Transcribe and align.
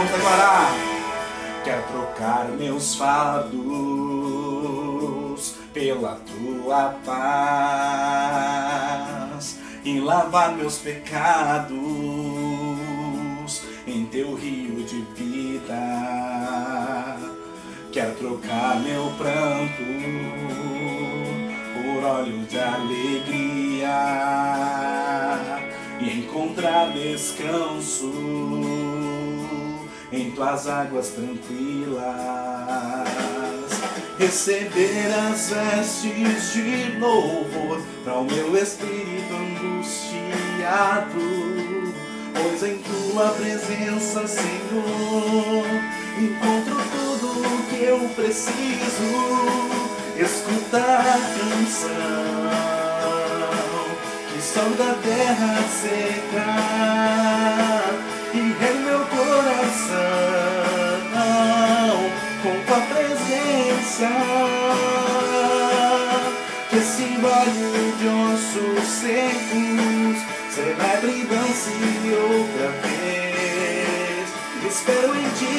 vamos 0.00 0.10
declarar. 0.12 0.72
Quero 1.64 1.82
trocar 1.82 2.48
meus 2.58 2.94
fardos 2.94 3.54
pela 5.72 6.18
tua 6.26 6.94
paz 7.04 8.40
e 9.84 10.00
lavar 10.00 10.52
meus 10.56 10.78
pecados 10.78 12.49
em 13.90 14.06
teu 14.06 14.34
rio 14.34 14.84
de 14.84 15.00
vida. 15.16 15.76
Quero 17.92 18.14
trocar 18.14 18.80
meu 18.80 19.10
pranto 19.18 19.82
por 21.74 22.04
óleo 22.04 22.38
de 22.46 22.58
alegria 22.58 23.88
e 26.00 26.20
encontrar 26.20 26.92
descanso 26.92 28.12
em 30.12 30.30
tuas 30.30 30.68
águas 30.68 31.08
tranquilas. 31.08 32.00
Receber 34.18 35.12
as 35.30 35.50
vestes 35.50 36.52
de 36.52 36.98
louvor 36.98 37.80
para 38.04 38.18
o 38.18 38.24
meu 38.24 38.56
espírito 38.56 39.34
angustiado, 39.34 41.18
pois 42.42 42.62
em 42.62 42.78
tua 42.78 43.28
presença, 43.30 44.26
Senhor, 44.26 45.64
encontro 46.18 46.76
tudo 46.92 47.26
o 47.46 47.62
que 47.68 47.84
eu 47.84 47.98
preciso. 48.14 49.80
Escutar 50.16 51.00
a 51.00 51.18
canção 51.38 52.50
que 54.30 54.42
som 54.42 54.70
da 54.72 54.94
terra 55.02 55.62
seca 55.80 56.48
e 58.34 58.38
em 58.38 58.78
meu 58.84 59.00
coração 59.06 60.10
com 62.42 62.54
tua 62.66 62.80
presença 62.94 64.10
que 66.68 66.76
esse 66.76 67.06
vale 67.16 67.94
de 67.98 68.08
ossos 68.08 68.86
secos 68.86 69.89
celebre 70.50 71.12
e 71.12 71.24
dance 71.24 71.70
outra 72.12 72.68
vez. 72.82 74.28
Espero 74.68 75.14
em 75.14 75.28
ti 75.38 75.49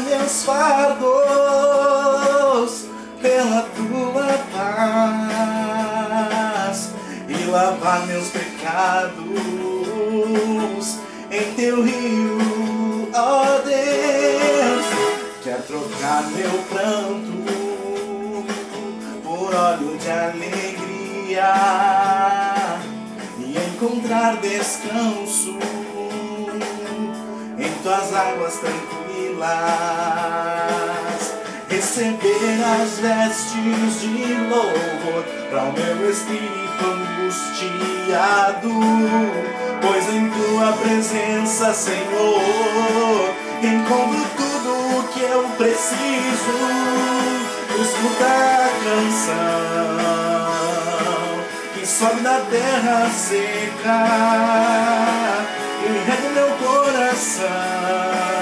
meus 0.00 0.44
fardos 0.44 1.04
pela 3.20 3.62
tua 3.62 4.38
paz 4.52 5.74
e 7.28 7.44
lavar 7.46 8.06
meus 8.06 8.28
pecados 8.28 9.24
em 11.30 11.54
teu 11.54 11.82
rio, 11.82 13.10
ó 13.14 13.58
Deus. 13.64 14.84
Quer 15.42 15.62
trocar 15.62 16.22
meu 16.30 16.50
pranto 16.70 17.44
por 19.22 19.54
óleo 19.54 19.96
de 19.98 20.10
alegria 20.10 21.54
e 23.38 23.56
encontrar 23.56 24.36
descanso 24.36 25.58
em 27.58 27.72
tuas 27.82 28.14
águas 28.14 28.54
tranquilas. 28.56 29.03
Receber 31.68 32.62
as 32.64 32.98
vestes 33.00 34.00
de 34.00 34.34
louvor 34.48 35.24
para 35.50 35.64
o 35.64 35.72
meu 35.72 36.10
espírito 36.10 36.84
angustiado, 36.84 38.70
pois 39.82 40.08
em 40.08 40.30
tua 40.30 40.72
presença, 40.74 41.74
Senhor, 41.74 43.34
encontro 43.62 44.24
tudo 44.36 44.98
o 44.98 45.02
que 45.08 45.22
eu 45.22 45.42
preciso. 45.56 46.54
Escutar 47.80 48.60
a 48.60 48.70
canção 48.84 50.04
que 51.74 51.84
sobe 51.84 52.20
da 52.20 52.40
terra 52.50 53.10
seca 53.10 54.06
e 55.82 55.86
rega 56.08 56.28
meu 56.30 56.50
coração 56.56 58.33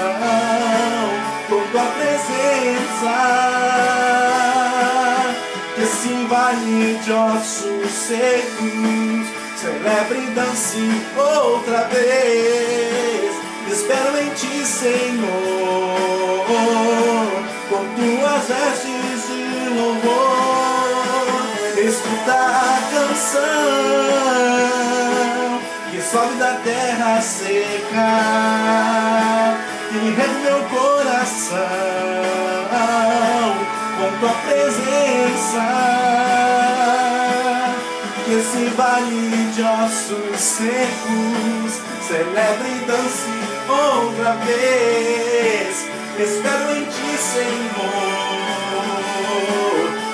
Que 5.75 5.81
esse 5.81 6.25
vale 6.27 6.99
de 7.03 7.11
ossos 7.11 7.91
secos 7.91 9.43
celebre 9.63 10.19
e 10.19 10.27
dance 10.31 11.01
outra 11.15 11.83
vez. 11.85 13.33
Espero 13.71 14.17
em 14.19 14.29
ti, 14.31 14.65
Senhor, 14.65 15.25
com 17.69 17.85
tuas 17.95 18.47
vestes 18.47 19.27
de 19.27 19.69
louvor. 19.69 20.33
Escuta 21.77 22.33
a 22.33 22.81
canção 22.91 23.41
que 25.91 26.01
sobe 26.01 26.35
da 26.35 26.53
terra 26.63 27.21
seca 27.21 28.53
tua 34.23 34.33
presença. 34.47 35.65
Que 38.23 38.31
esse 38.31 38.65
vale 38.77 39.51
de 39.53 39.61
ossos 39.61 40.39
secos 40.39 41.81
celebre 42.07 42.69
e 42.69 42.85
dance 42.87 43.33
outra 43.67 44.31
vez. 44.45 45.85
Espero 46.17 46.71
em 46.77 46.85
ti, 46.85 47.17
Senhor, 47.17 47.81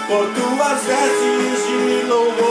por 0.08 0.26
tuas 0.34 0.80
vestes 0.86 1.68
de 1.68 2.08
louvor. 2.08 2.49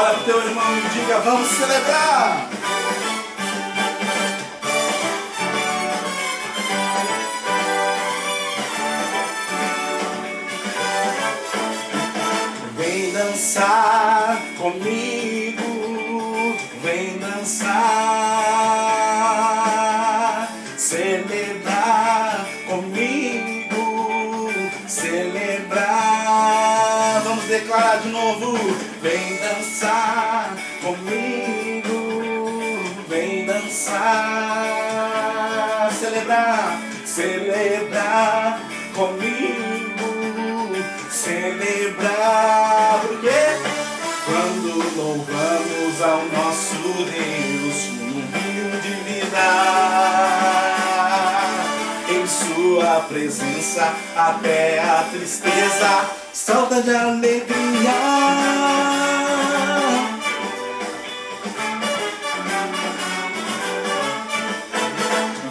Olha 0.00 0.14
pro 0.14 0.24
teu 0.24 0.40
irmão 0.40 0.78
e 0.78 0.80
diga, 0.94 1.18
vamos 1.18 1.46
celebrar. 1.48 2.48
Vem 12.78 13.12
dançar 13.12 14.40
comigo, 14.56 15.68
vem 16.82 17.18
dançar, 17.18 17.68
celebrar 20.78 22.46
comigo, 22.66 24.50
celebrar. 24.88 25.90
Vamos 27.22 27.44
declarar 27.44 27.98
de 27.98 28.08
novo. 28.08 28.89
Vem 29.02 29.36
dançar 29.36 30.54
comigo, 30.82 31.88
vem 33.08 33.46
dançar, 33.46 34.00
celebrar, 35.90 36.82
celebrar 37.06 38.60
comigo, 38.94 40.04
celebrar. 41.10 43.00
Por 43.00 43.20
quê? 43.22 43.56
Quando 44.26 44.96
louvamos 44.96 46.02
ao 46.02 46.22
nosso 46.26 46.74
Deus 47.10 47.49
sua 53.00 53.02
presença 53.02 53.94
até 54.14 54.78
a 54.80 55.04
tristeza 55.10 56.10
salta 56.32 56.82
de 56.82 56.94
alegria. 56.94 57.90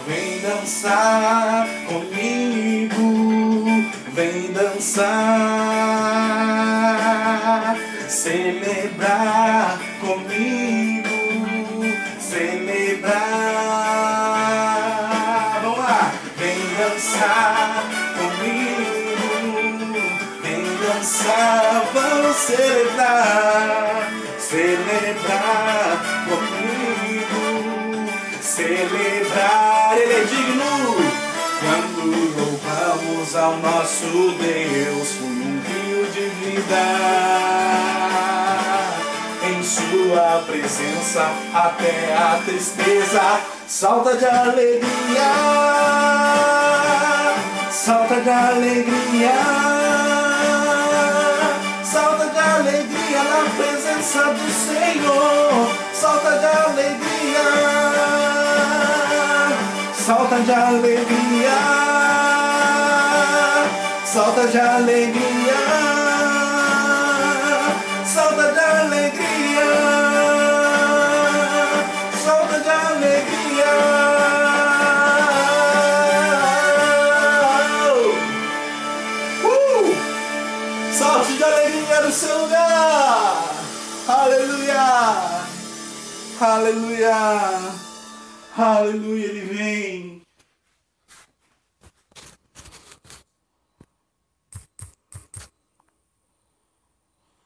Vem 0.06 0.40
dançar 0.40 1.66
comigo, 1.88 3.66
vem 4.12 4.52
dançar, 4.52 5.06
celebrar 8.08 9.80
comigo, 10.00 11.08
celebrar. 12.20 13.39
Vamos 21.92 22.36
celebrar, 22.36 24.10
celebrar 24.38 26.00
comigo, 26.28 28.10
celebrar. 28.40 29.96
Ele 29.98 30.12
é 30.12 30.24
digno. 30.24 30.70
Quando 31.60 32.00
louvamos 32.38 33.36
ao 33.36 33.56
nosso 33.58 34.34
Deus 34.40 35.08
com 35.18 35.26
um 35.26 35.60
rio 35.68 36.06
de 36.06 36.26
vida, 36.42 36.84
em 39.46 39.62
Sua 39.62 40.42
presença 40.46 41.30
até 41.52 42.16
a 42.16 42.40
tristeza 42.44 43.40
salta 43.66 44.16
de 44.16 44.24
alegria, 44.24 45.32
salta 47.70 48.20
de 48.20 48.30
alegria, 48.30 49.69
presença 54.10 54.32
do 54.32 54.50
Senhor, 54.50 55.68
salta 55.92 56.38
de 56.38 56.46
alegria. 56.46 57.00
Salta 59.94 60.40
de 60.40 60.52
alegria, 60.52 61.58
salta 64.04 64.46
de 64.48 64.58
alegria, 64.58 65.89
Aleluia. 86.40 87.12
Aleluia. 88.56 89.26
Ele 89.26 89.40
vem. 89.40 90.19